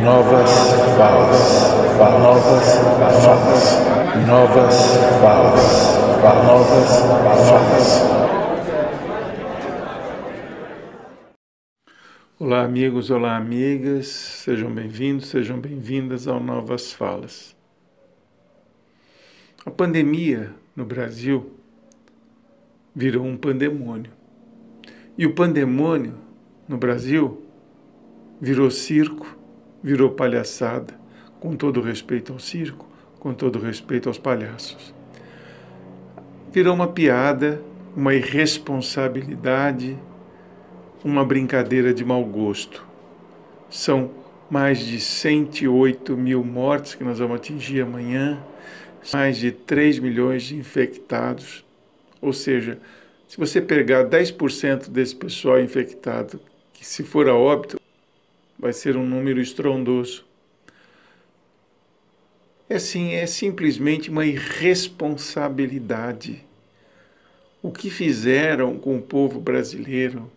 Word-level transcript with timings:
Novas 0.00 0.50
falas, 0.96 1.68
novas 1.98 2.78
falas, 3.20 3.62
novas 4.26 4.76
falas, 5.20 5.96
novas 6.44 6.90
falas. 7.48 8.02
Olá, 12.40 12.62
amigos, 12.62 13.10
olá, 13.10 13.36
amigas, 13.36 14.06
sejam 14.06 14.72
bem-vindos, 14.72 15.26
sejam 15.26 15.60
bem-vindas 15.60 16.26
ao 16.26 16.40
Novas 16.40 16.92
Falas. 16.92 17.54
A 19.64 19.70
pandemia 19.70 20.54
no 20.74 20.86
Brasil 20.86 21.52
virou 22.94 23.24
um 23.24 23.36
pandemônio. 23.36 24.10
E 25.18 25.26
o 25.26 25.34
pandemônio 25.34 26.14
no 26.66 26.78
Brasil 26.78 27.42
virou 28.40 28.70
circo, 28.70 29.41
virou 29.82 30.10
palhaçada, 30.10 30.94
com 31.40 31.56
todo 31.56 31.80
respeito 31.80 32.32
ao 32.32 32.38
circo, 32.38 32.88
com 33.18 33.34
todo 33.34 33.58
respeito 33.58 34.08
aos 34.08 34.18
palhaços. 34.18 34.94
Virou 36.52 36.74
uma 36.74 36.86
piada, 36.86 37.62
uma 37.96 38.14
irresponsabilidade, 38.14 39.98
uma 41.04 41.24
brincadeira 41.24 41.92
de 41.92 42.04
mau 42.04 42.24
gosto. 42.24 42.84
São 43.68 44.10
mais 44.50 44.80
de 44.80 45.00
108 45.00 46.16
mil 46.16 46.44
mortes 46.44 46.94
que 46.94 47.02
nós 47.02 47.18
vamos 47.18 47.36
atingir 47.36 47.80
amanhã, 47.80 48.38
mais 49.12 49.38
de 49.38 49.50
3 49.50 49.98
milhões 49.98 50.44
de 50.44 50.56
infectados. 50.56 51.64
Ou 52.20 52.32
seja, 52.32 52.78
se 53.26 53.38
você 53.38 53.60
pegar 53.60 54.04
10% 54.04 54.90
desse 54.90 55.16
pessoal 55.16 55.58
infectado, 55.58 56.38
que 56.72 56.86
se 56.86 57.02
for 57.02 57.28
a 57.28 57.34
óbito, 57.34 57.80
vai 58.62 58.72
ser 58.72 58.96
um 58.96 59.04
número 59.04 59.38
estrondoso. 59.40 60.24
É 62.70 62.76
assim, 62.76 63.14
é 63.14 63.26
simplesmente 63.26 64.08
uma 64.08 64.24
irresponsabilidade. 64.24 66.44
O 67.60 67.72
que 67.72 67.90
fizeram 67.90 68.78
com 68.78 68.96
o 68.96 69.02
povo 69.02 69.40
brasileiro? 69.40 70.30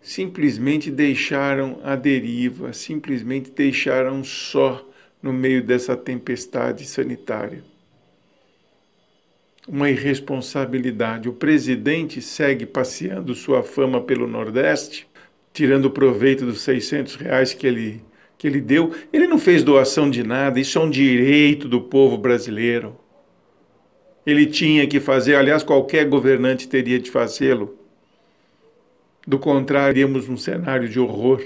Simplesmente 0.00 0.90
deixaram 0.90 1.78
a 1.84 1.94
deriva, 1.94 2.72
simplesmente 2.72 3.50
deixaram 3.50 4.24
só 4.24 4.82
no 5.22 5.30
meio 5.30 5.62
dessa 5.62 5.94
tempestade 5.94 6.86
sanitária. 6.86 7.62
Uma 9.68 9.90
irresponsabilidade. 9.90 11.28
O 11.28 11.34
presidente 11.34 12.22
segue 12.22 12.64
passeando 12.64 13.34
sua 13.34 13.62
fama 13.62 14.00
pelo 14.00 14.26
Nordeste 14.26 15.11
tirando 15.52 15.90
proveito 15.90 16.44
dos 16.44 16.62
600 16.62 17.16
reais 17.16 17.52
que 17.52 17.66
ele, 17.66 18.02
que 18.38 18.46
ele 18.46 18.60
deu. 18.60 18.92
Ele 19.12 19.26
não 19.26 19.38
fez 19.38 19.62
doação 19.62 20.10
de 20.10 20.22
nada, 20.22 20.58
isso 20.58 20.78
é 20.78 20.80
um 20.80 20.90
direito 20.90 21.68
do 21.68 21.80
povo 21.80 22.16
brasileiro. 22.16 22.96
Ele 24.24 24.46
tinha 24.46 24.86
que 24.86 25.00
fazer, 25.00 25.34
aliás, 25.34 25.62
qualquer 25.62 26.08
governante 26.08 26.68
teria 26.68 26.98
de 26.98 27.10
fazê-lo. 27.10 27.76
Do 29.26 29.38
contrário, 29.38 29.92
iríamos 29.92 30.28
num 30.28 30.36
cenário 30.36 30.88
de 30.88 30.98
horror. 30.98 31.42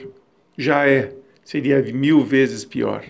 Já 0.57 0.89
é, 0.89 1.13
seria 1.45 1.83
mil 1.83 2.23
vezes 2.23 2.65
pior. 2.65 3.05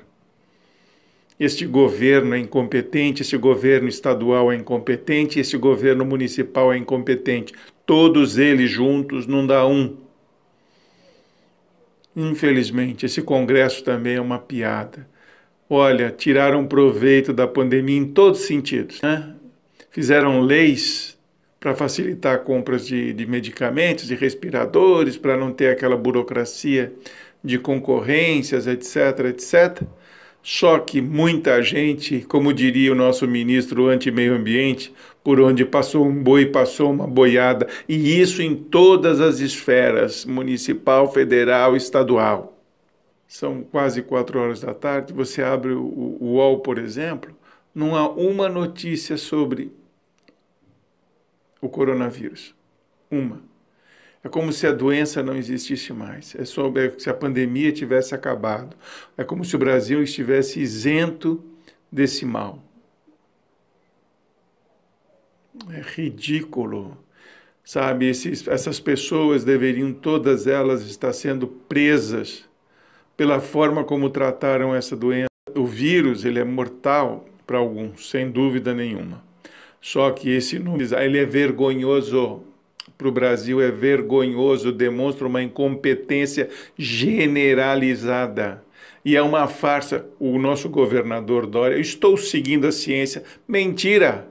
Este 1.38 1.66
governo 1.66 2.34
é 2.34 2.38
incompetente, 2.38 3.20
este 3.20 3.36
governo 3.36 3.88
estadual 3.88 4.50
é 4.50 4.56
incompetente, 4.56 5.38
este 5.38 5.58
governo 5.58 6.04
municipal 6.04 6.72
é 6.72 6.78
incompetente. 6.78 7.52
Todos 7.84 8.38
eles 8.38 8.70
juntos 8.70 9.26
não 9.26 9.46
dá 9.46 9.66
um. 9.66 9.96
Infelizmente, 12.16 13.04
esse 13.04 13.20
congresso 13.20 13.84
também 13.84 14.14
é 14.14 14.20
uma 14.20 14.38
piada. 14.38 15.06
Olha, 15.68 16.10
tiraram 16.10 16.66
proveito 16.66 17.30
da 17.30 17.46
pandemia 17.46 17.98
em 17.98 18.06
todos 18.06 18.40
os 18.40 18.46
sentidos. 18.46 19.02
Né? 19.02 19.34
Fizeram 19.90 20.40
leis 20.40 21.18
para 21.60 21.74
facilitar 21.74 22.38
compras 22.40 22.86
de, 22.86 23.12
de 23.12 23.26
medicamentos, 23.26 24.06
de 24.06 24.14
respiradores, 24.14 25.18
para 25.18 25.36
não 25.36 25.52
ter 25.52 25.68
aquela 25.68 25.96
burocracia 25.96 26.92
de 27.44 27.58
concorrências, 27.58 28.66
etc, 28.66 29.26
etc. 29.28 29.82
Só 30.48 30.78
que 30.78 31.02
muita 31.02 31.60
gente, 31.60 32.20
como 32.20 32.52
diria 32.52 32.92
o 32.92 32.94
nosso 32.94 33.26
ministro 33.26 33.88
anti-meio 33.88 34.32
ambiente, 34.32 34.94
por 35.24 35.40
onde 35.40 35.64
passou 35.64 36.06
um 36.06 36.22
boi, 36.22 36.46
passou 36.46 36.92
uma 36.92 37.04
boiada, 37.04 37.66
e 37.88 38.20
isso 38.20 38.40
em 38.40 38.54
todas 38.54 39.20
as 39.20 39.40
esferas, 39.40 40.24
municipal, 40.24 41.12
federal, 41.12 41.74
estadual. 41.74 42.56
São 43.26 43.64
quase 43.64 44.02
quatro 44.02 44.38
horas 44.38 44.60
da 44.60 44.72
tarde, 44.72 45.12
você 45.12 45.42
abre 45.42 45.72
o, 45.72 45.82
o 45.82 46.34
UOL, 46.34 46.60
por 46.60 46.78
exemplo, 46.78 47.36
não 47.74 47.96
há 47.96 48.08
uma 48.08 48.48
notícia 48.48 49.16
sobre 49.16 49.72
o 51.60 51.68
coronavírus. 51.68 52.54
Uma. 53.10 53.40
É 54.26 54.28
como 54.28 54.52
se 54.52 54.66
a 54.66 54.72
doença 54.72 55.22
não 55.22 55.36
existisse 55.36 55.92
mais. 55.92 56.34
É 56.34 56.44
sobre 56.44 56.98
se 56.98 57.08
a 57.08 57.14
pandemia 57.14 57.70
tivesse 57.70 58.12
acabado. 58.12 58.76
É 59.16 59.22
como 59.22 59.44
se 59.44 59.54
o 59.54 59.58
Brasil 59.58 60.02
estivesse 60.02 60.58
isento 60.58 61.44
desse 61.92 62.26
mal. 62.26 62.60
É 65.70 65.80
ridículo. 65.80 66.98
Sabe, 67.62 68.08
esses, 68.08 68.48
essas 68.48 68.80
pessoas 68.80 69.44
deveriam 69.44 69.92
todas 69.92 70.48
elas 70.48 70.82
estar 70.82 71.12
sendo 71.12 71.46
presas 71.46 72.48
pela 73.16 73.40
forma 73.40 73.84
como 73.84 74.10
trataram 74.10 74.74
essa 74.74 74.96
doença. 74.96 75.28
O 75.54 75.64
vírus, 75.64 76.24
ele 76.24 76.40
é 76.40 76.44
mortal 76.44 77.28
para 77.46 77.58
alguns, 77.58 78.10
sem 78.10 78.28
dúvida 78.28 78.74
nenhuma. 78.74 79.22
Só 79.80 80.10
que 80.10 80.30
esse 80.30 80.58
número, 80.58 80.96
ele 80.96 81.18
é 81.18 81.24
vergonhoso 81.24 82.42
para 82.96 83.08
o 83.08 83.12
Brasil 83.12 83.60
é 83.60 83.70
vergonhoso, 83.70 84.72
demonstra 84.72 85.26
uma 85.26 85.42
incompetência 85.42 86.48
generalizada. 86.78 88.64
E 89.04 89.14
é 89.14 89.22
uma 89.22 89.46
farsa. 89.46 90.06
O 90.18 90.38
nosso 90.38 90.68
governador 90.68 91.46
Dória, 91.46 91.78
estou 91.78 92.16
seguindo 92.16 92.66
a 92.66 92.72
ciência. 92.72 93.22
Mentira! 93.46 94.28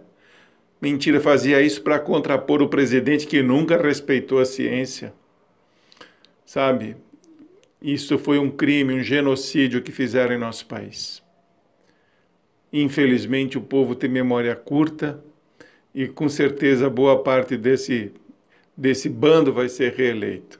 Mentira, 0.81 1.19
fazia 1.19 1.61
isso 1.61 1.81
para 1.81 1.99
contrapor 1.99 2.61
o 2.61 2.67
presidente 2.67 3.25
que 3.25 3.41
nunca 3.41 3.81
respeitou 3.81 4.39
a 4.39 4.45
ciência. 4.45 5.13
Sabe? 6.45 6.97
Isso 7.81 8.17
foi 8.17 8.37
um 8.37 8.51
crime, 8.51 8.93
um 8.93 9.01
genocídio 9.01 9.81
que 9.81 9.91
fizeram 9.91 10.35
em 10.35 10.39
nosso 10.39 10.65
país. 10.65 11.23
Infelizmente, 12.73 13.57
o 13.57 13.61
povo 13.61 13.95
tem 13.95 14.09
memória 14.09 14.55
curta 14.55 15.23
e, 15.93 16.07
com 16.07 16.27
certeza, 16.27 16.89
boa 16.89 17.23
parte 17.23 17.55
desse 17.55 18.11
desse 18.75 19.07
bando 19.07 19.53
vai 19.53 19.69
ser 19.69 19.93
reeleito. 19.93 20.59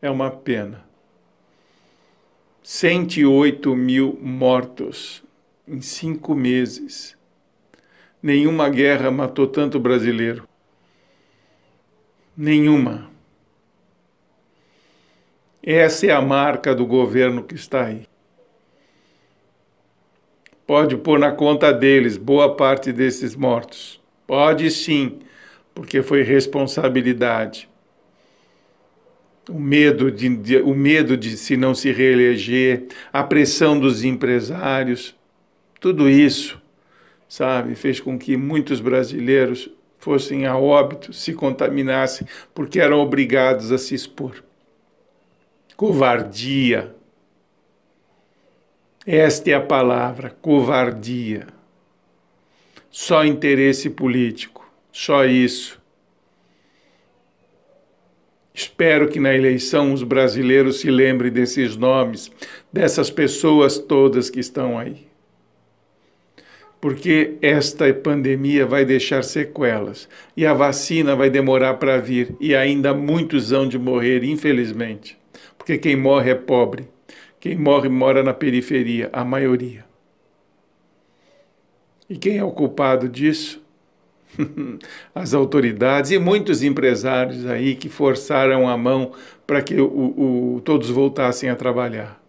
É 0.00 0.10
uma 0.10 0.30
pena. 0.30 0.84
108 2.62 3.74
mil 3.76 4.18
mortos 4.20 5.22
em 5.66 5.80
cinco 5.80 6.34
meses. 6.34 7.16
Nenhuma 8.22 8.68
guerra 8.68 9.10
matou 9.10 9.46
tanto 9.46 9.78
brasileiro. 9.78 10.48
Nenhuma. 12.36 13.10
Essa 15.62 16.06
é 16.06 16.10
a 16.12 16.20
marca 16.20 16.74
do 16.74 16.86
governo 16.86 17.42
que 17.42 17.54
está 17.54 17.86
aí. 17.86 18.06
Pode 20.66 20.96
pôr 20.96 21.18
na 21.18 21.30
conta 21.30 21.72
deles 21.72 22.16
boa 22.16 22.56
parte 22.56 22.92
desses 22.92 23.36
mortos. 23.36 24.00
Pode 24.26 24.70
sim 24.70 25.20
porque 25.76 26.02
foi 26.02 26.22
responsabilidade. 26.22 27.68
O 29.46 29.60
medo 29.60 30.10
de, 30.10 30.34
de, 30.34 30.56
o 30.56 30.74
medo 30.74 31.18
de 31.18 31.36
se 31.36 31.54
não 31.54 31.74
se 31.74 31.92
reeleger, 31.92 32.86
a 33.12 33.22
pressão 33.22 33.78
dos 33.78 34.02
empresários, 34.02 35.14
tudo 35.78 36.08
isso, 36.08 36.60
sabe, 37.28 37.74
fez 37.74 38.00
com 38.00 38.18
que 38.18 38.38
muitos 38.38 38.80
brasileiros 38.80 39.68
fossem 39.98 40.46
a 40.46 40.56
óbito, 40.56 41.12
se 41.12 41.34
contaminassem, 41.34 42.26
porque 42.54 42.80
eram 42.80 42.98
obrigados 43.00 43.70
a 43.70 43.76
se 43.76 43.94
expor. 43.94 44.42
Covardia. 45.76 46.94
Esta 49.06 49.50
é 49.50 49.54
a 49.54 49.60
palavra, 49.60 50.30
covardia. 50.40 51.46
Só 52.90 53.26
interesse 53.26 53.90
político. 53.90 54.65
Só 54.98 55.26
isso. 55.26 55.78
Espero 58.54 59.10
que 59.10 59.20
na 59.20 59.34
eleição 59.34 59.92
os 59.92 60.02
brasileiros 60.02 60.80
se 60.80 60.90
lembrem 60.90 61.30
desses 61.30 61.76
nomes, 61.76 62.32
dessas 62.72 63.10
pessoas 63.10 63.78
todas 63.78 64.30
que 64.30 64.40
estão 64.40 64.78
aí. 64.78 65.06
Porque 66.80 67.34
esta 67.42 67.92
pandemia 67.92 68.64
vai 68.64 68.86
deixar 68.86 69.22
sequelas 69.22 70.08
e 70.34 70.46
a 70.46 70.54
vacina 70.54 71.14
vai 71.14 71.28
demorar 71.28 71.74
para 71.74 71.98
vir 71.98 72.34
e 72.40 72.56
ainda 72.56 72.94
muitos 72.94 73.52
hão 73.52 73.68
de 73.68 73.78
morrer, 73.78 74.24
infelizmente. 74.24 75.18
Porque 75.58 75.76
quem 75.76 75.94
morre 75.94 76.30
é 76.30 76.34
pobre, 76.34 76.88
Quem 77.38 77.54
morre, 77.54 77.90
mora 77.90 78.22
na 78.22 78.32
periferia, 78.32 79.10
a 79.12 79.22
maioria. 79.22 79.84
E 82.08 82.16
quem 82.16 82.38
é 82.38 82.44
o 82.44 82.50
culpado 82.50 83.10
disso? 83.10 83.65
As 85.14 85.34
autoridades 85.34 86.10
e 86.10 86.18
muitos 86.18 86.62
empresários 86.62 87.46
aí 87.46 87.74
que 87.74 87.88
forçaram 87.88 88.68
a 88.68 88.76
mão 88.76 89.12
para 89.46 89.62
que 89.62 89.80
o, 89.80 89.86
o, 90.56 90.60
todos 90.64 90.90
voltassem 90.90 91.48
a 91.48 91.56
trabalhar. 91.56 92.20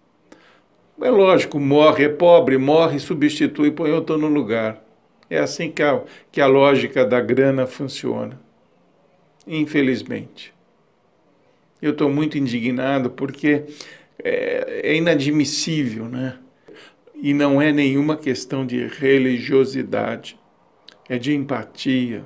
É 1.02 1.10
lógico, 1.10 1.60
morre, 1.60 2.06
é 2.06 2.10
pobre, 2.10 2.58
morre, 2.58 3.00
substitui, 3.00 3.72
põe 3.72 3.92
outro 3.92 4.18
no 4.18 4.28
lugar. 4.28 4.84
É 5.30 5.40
assim 5.40 5.70
que 5.70 5.84
a, 5.84 6.02
que 6.32 6.42
a 6.42 6.48
lógica 6.48 7.06
da 7.06 7.20
grana 7.20 7.68
funciona. 7.68 8.40
Infelizmente. 9.46 10.54
Eu 11.82 11.92
estou 11.92 12.10
muito 12.10 12.38
indignado 12.38 13.12
porque 13.12 13.66
é, 14.24 14.82
é 14.84 14.96
inadmissível, 14.96 16.06
né? 16.06 16.38
E 17.16 17.34
não 17.34 17.62
é 17.62 17.72
nenhuma 17.72 18.18
questão 18.18 18.66
de 18.66 18.88
religiosidade, 18.88 20.38
é 21.10 21.18
de 21.18 21.34
empatia, 21.34 22.24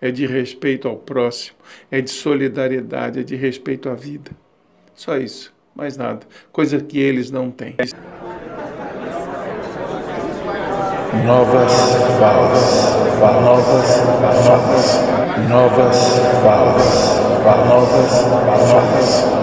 é 0.00 0.10
de 0.10 0.26
respeito 0.26 0.88
ao 0.88 0.96
próximo, 0.96 1.56
é 1.90 2.00
de 2.00 2.10
solidariedade, 2.10 3.20
é 3.20 3.22
de 3.22 3.36
respeito 3.36 3.88
à 3.88 3.94
vida. 3.94 4.30
Só 4.94 5.16
isso, 5.16 5.54
mais 5.74 5.96
nada. 5.96 6.20
Coisa 6.52 6.80
que 6.80 6.98
eles 6.98 7.30
não 7.30 7.50
têm. 7.50 7.76
Novas 11.24 11.72
falas, 12.18 12.96
novas 13.42 13.96
falas, 14.44 15.00
novas 15.48 16.18
falas, 16.42 17.16
novas 17.68 18.22
falas. 18.70 19.35